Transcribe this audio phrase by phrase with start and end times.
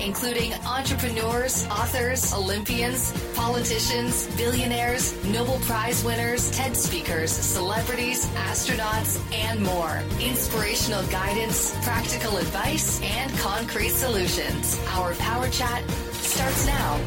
[0.00, 10.02] including entrepreneurs, authors, Olympians, politicians, billionaires, Nobel Prize winners, TED speakers, celebrities, astronauts, and more.
[10.20, 14.80] Inspirational guidance, practical advice, and concrete solutions.
[14.90, 17.00] Our Power Chat starts now.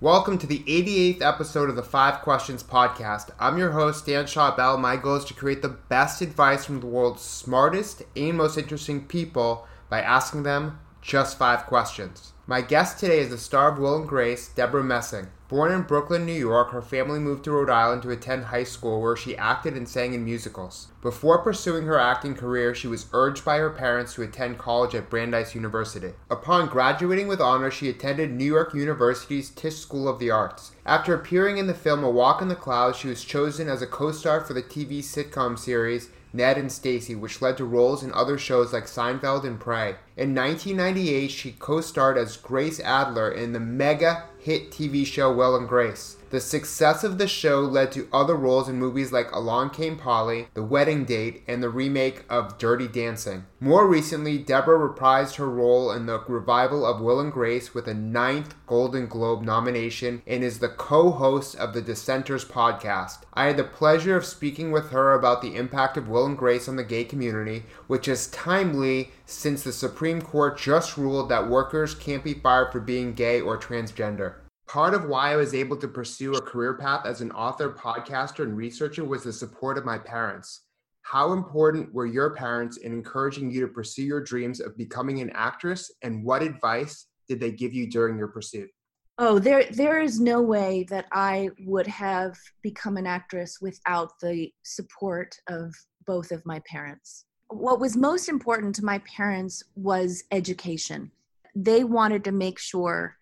[0.00, 3.30] Welcome to the 88th episode of the Five Questions Podcast.
[3.40, 4.78] I'm your host, Dan Schawbel.
[4.78, 9.06] My goal is to create the best advice from the world's smartest and most interesting
[9.06, 12.32] people by asking them just five questions.
[12.46, 15.28] My guest today is the star of Will and Grace, Debra Messing.
[15.48, 19.02] Born in Brooklyn, New York, her family moved to Rhode Island to attend high school
[19.02, 20.88] where she acted and sang in musicals.
[21.02, 25.10] Before pursuing her acting career, she was urged by her parents to attend college at
[25.10, 26.12] Brandeis University.
[26.30, 30.72] Upon graduating with honors, she attended New York University's Tisch School of the Arts.
[30.86, 33.86] After appearing in the film A Walk in the Clouds, she was chosen as a
[33.86, 38.36] co-star for the TV sitcom series Ned and Stacey, which led to roles in other
[38.36, 39.94] shows like Seinfeld and Prey.
[40.16, 45.54] In 1998, she co starred as Grace Adler in the mega hit TV show Will
[45.56, 46.16] and Grace.
[46.34, 50.48] The success of the show led to other roles in movies like Along Came Polly,
[50.54, 53.44] The Wedding Date, and the remake of Dirty Dancing.
[53.60, 57.94] More recently, Debra reprised her role in the revival of Will and Grace with a
[57.94, 63.18] ninth Golden Globe nomination and is the co host of the Dissenters podcast.
[63.32, 66.68] I had the pleasure of speaking with her about the impact of Will and Grace
[66.68, 71.94] on the gay community, which is timely since the Supreme Court just ruled that workers
[71.94, 74.34] can't be fired for being gay or transgender.
[74.66, 78.44] Part of why I was able to pursue a career path as an author, podcaster,
[78.44, 80.62] and researcher was the support of my parents.
[81.02, 85.30] How important were your parents in encouraging you to pursue your dreams of becoming an
[85.34, 88.70] actress, and what advice did they give you during your pursuit?
[89.18, 94.50] Oh, there there is no way that I would have become an actress without the
[94.64, 95.72] support of
[96.06, 97.26] both of my parents.
[97.48, 101.12] What was most important to my parents was education.
[101.54, 103.16] They wanted to make sure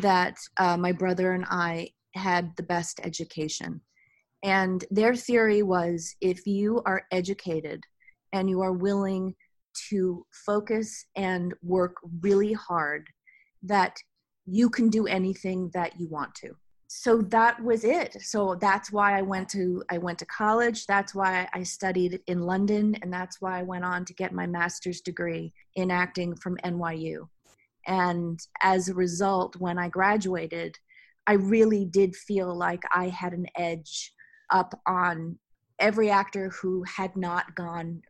[0.00, 3.80] that uh, my brother and I had the best education.
[4.42, 7.82] And their theory was if you are educated
[8.32, 9.34] and you are willing
[9.90, 13.06] to focus and work really hard,
[13.62, 13.96] that
[14.46, 16.54] you can do anything that you want to.
[16.88, 18.16] So that was it.
[18.22, 20.86] So that's why I went to I went to college.
[20.86, 24.46] That's why I studied in London and that's why I went on to get my
[24.46, 27.26] master's degree in acting from NYU.
[27.86, 30.76] And as a result, when I graduated,
[31.26, 34.12] I really did feel like I had an edge
[34.50, 35.38] up on
[35.78, 38.02] every actor who had not gone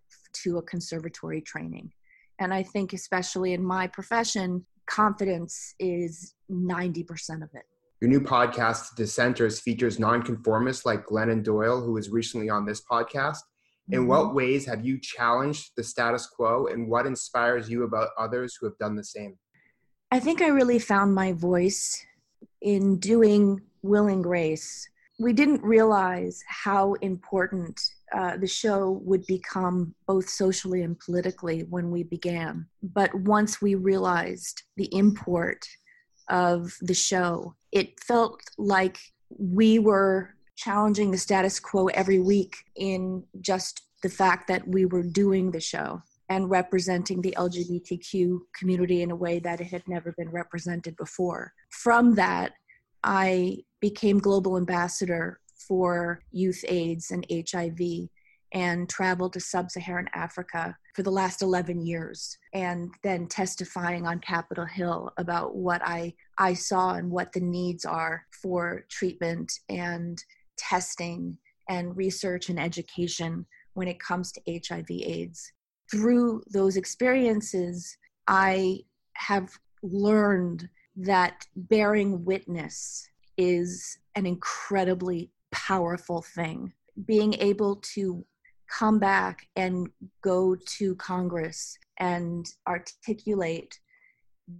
[0.44, 1.90] to a conservatory training.
[2.38, 7.64] And I think, especially in my profession, confidence is 90% of it.
[8.00, 13.38] Your new podcast, Dissenters, features nonconformists like Glennon Doyle, who was recently on this podcast.
[13.90, 14.08] In mm-hmm.
[14.08, 18.66] what ways have you challenged the status quo, and what inspires you about others who
[18.66, 19.38] have done the same?
[20.12, 22.04] I think I really found my voice
[22.62, 24.88] in doing Will and Grace.
[25.18, 27.80] We didn't realize how important
[28.14, 32.66] uh, the show would become both socially and politically when we began.
[32.82, 35.66] But once we realized the import
[36.28, 38.98] of the show, it felt like
[39.30, 45.02] we were challenging the status quo every week in just the fact that we were
[45.02, 50.12] doing the show and representing the LGBTQ community in a way that it had never
[50.16, 51.52] been represented before.
[51.70, 52.52] From that,
[53.04, 58.08] I became global ambassador for youth AIDS and HIV
[58.52, 64.18] and traveled to sub Saharan Africa for the last 11 years and then testifying on
[64.20, 70.22] Capitol Hill about what I, I saw and what the needs are for treatment and
[70.56, 71.36] testing
[71.68, 75.52] and research and education when it comes to HIV AIDS
[75.90, 77.96] through those experiences,
[78.26, 78.80] I
[79.14, 79.50] have
[79.82, 86.72] learned that bearing witness is an incredibly powerful thing.
[87.06, 88.24] Being able to
[88.68, 89.88] come back and
[90.22, 93.78] go to Congress and articulate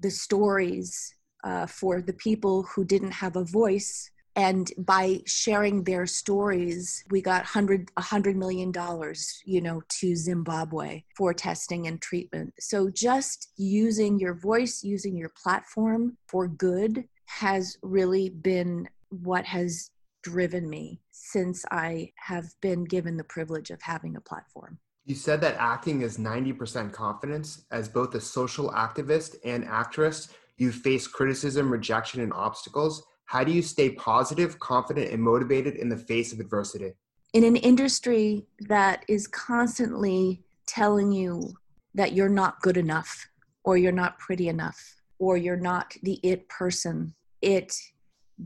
[0.01, 1.15] the stories
[1.45, 7.21] uh, for the people who didn't have a voice and by sharing their stories we
[7.21, 13.51] got 100 100 million dollars you know to zimbabwe for testing and treatment so just
[13.57, 19.91] using your voice using your platform for good has really been what has
[20.23, 24.79] driven me since I have been given the privilege of having a platform.
[25.05, 27.65] You said that acting is 90% confidence.
[27.71, 33.05] As both a social activist and actress, you face criticism, rejection, and obstacles.
[33.27, 36.93] How do you stay positive, confident, and motivated in the face of adversity?
[37.33, 41.55] In an industry that is constantly telling you
[41.95, 43.29] that you're not good enough,
[43.65, 44.81] or you're not pretty enough,
[45.19, 47.75] or you're not the it person, it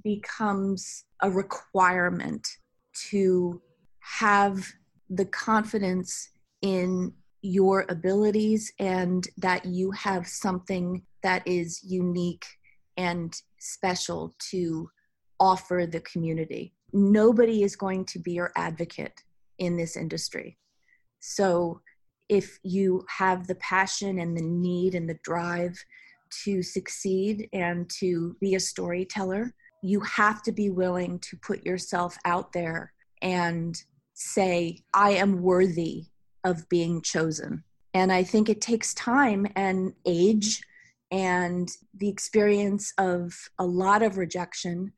[0.02, 2.48] becomes a requirement
[3.10, 3.60] to
[4.00, 4.66] have
[5.10, 6.30] the confidence
[6.62, 7.12] in
[7.42, 12.46] your abilities and that you have something that is unique
[13.00, 14.90] and special to
[15.38, 16.74] offer the community.
[16.92, 19.22] Nobody is going to be your advocate
[19.58, 20.58] in this industry.
[21.20, 21.80] So
[22.28, 25.82] if you have the passion and the need and the drive
[26.44, 32.18] to succeed and to be a storyteller, you have to be willing to put yourself
[32.26, 32.92] out there
[33.22, 33.82] and
[34.12, 36.04] say, I am worthy
[36.44, 37.64] of being chosen.
[37.94, 40.60] And I think it takes time and age
[41.10, 44.92] and the experience of a lot of rejection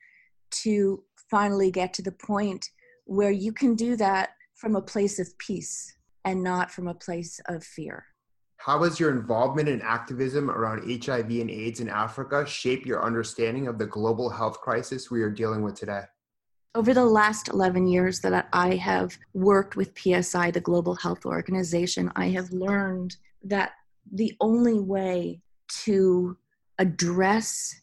[0.51, 2.69] to finally get to the point
[3.05, 7.41] where you can do that from a place of peace and not from a place
[7.49, 8.07] of fear.
[8.59, 13.67] How has your involvement in activism around HIV and AIDS in Africa shaped your understanding
[13.67, 16.03] of the global health crisis we are dealing with today?
[16.75, 22.13] Over the last 11 years that I have worked with PSI, the Global Health Organization,
[22.15, 23.73] I have learned that
[24.13, 25.41] the only way
[25.85, 26.37] to
[26.79, 27.81] address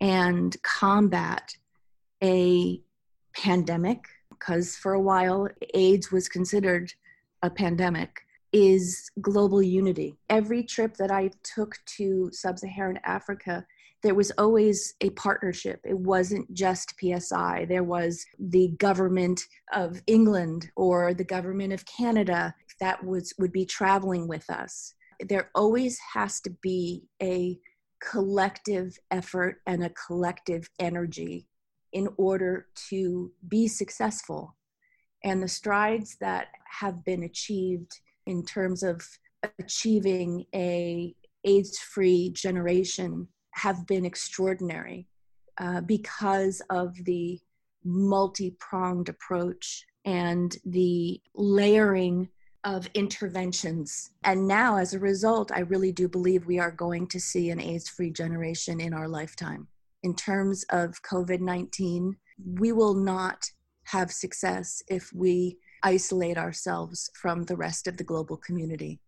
[0.00, 1.56] and combat
[2.22, 2.80] a
[3.36, 6.92] pandemic, because for a while AIDS was considered
[7.42, 8.20] a pandemic,
[8.52, 10.16] is global unity.
[10.30, 13.66] Every trip that I took to sub Saharan Africa,
[14.02, 15.80] there was always a partnership.
[15.84, 17.66] It wasn't just PSI.
[17.68, 19.42] There was the government
[19.72, 24.94] of England or the government of Canada that was would be traveling with us.
[25.20, 27.58] There always has to be a
[28.00, 31.46] collective effort and a collective energy
[31.92, 34.56] in order to be successful.
[35.24, 36.48] And the strides that
[36.80, 39.02] have been achieved in terms of
[39.58, 45.08] achieving a AIDS-free generation have been extraordinary
[45.58, 47.40] uh, because of the
[47.84, 52.28] multi-pronged approach and the layering
[52.68, 54.10] of interventions.
[54.24, 57.58] And now, as a result, I really do believe we are going to see an
[57.58, 59.68] AIDS free generation in our lifetime.
[60.02, 63.50] In terms of COVID 19, we will not
[63.84, 69.00] have success if we isolate ourselves from the rest of the global community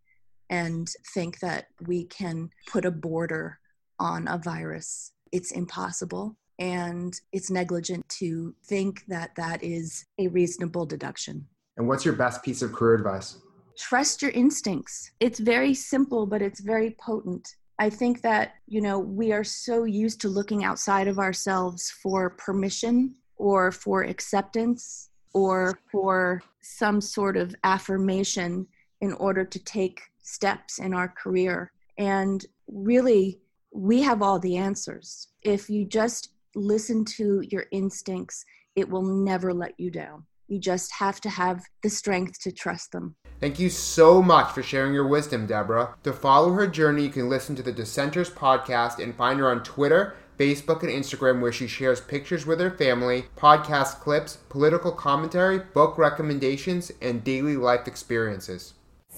[0.49, 3.59] and think that we can put a border
[3.99, 5.13] on a virus.
[5.33, 6.35] It's impossible.
[6.59, 11.47] And it's negligent to think that that is a reasonable deduction.
[11.77, 13.39] And what's your best piece of career advice?
[13.81, 15.11] Trust your instincts.
[15.21, 17.57] It's very simple, but it's very potent.
[17.79, 22.29] I think that, you know, we are so used to looking outside of ourselves for
[22.29, 28.67] permission or for acceptance or for some sort of affirmation
[29.01, 31.73] in order to take steps in our career.
[31.97, 33.41] And really,
[33.73, 35.29] we have all the answers.
[35.41, 38.45] If you just listen to your instincts,
[38.77, 40.27] it will never let you down.
[40.51, 43.15] You just have to have the strength to trust them.
[43.41, 45.95] Thank you so much for sharing your wisdom, Debra.
[46.03, 49.63] To follow her journey, you can listen to the Dissenters podcast and find her on
[49.63, 55.59] Twitter Facebook, and Instagram, where she shares pictures with her family, podcast clips, political commentary,
[55.59, 58.73] book recommendations, and daily life experiences.